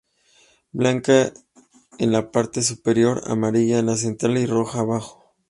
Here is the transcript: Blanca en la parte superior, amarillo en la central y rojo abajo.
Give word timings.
Blanca 0.71 1.31
en 1.99 2.11
la 2.11 2.31
parte 2.31 2.63
superior, 2.63 3.21
amarillo 3.27 3.77
en 3.77 3.85
la 3.85 3.97
central 3.97 4.39
y 4.39 4.47
rojo 4.47 4.79
abajo. 4.79 5.35